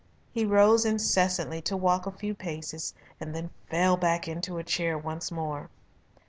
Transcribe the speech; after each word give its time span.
He 0.31 0.45
rose 0.45 0.83
incessantly 0.83 1.61
to 1.61 1.77
walk 1.77 2.07
a 2.07 2.11
few 2.11 2.33
paces 2.33 2.95
and 3.19 3.35
then 3.35 3.51
fell 3.69 3.97
back 3.97 4.27
into 4.27 4.57
a 4.57 4.63
chair 4.63 4.97
once 4.97 5.31
more. 5.31 5.69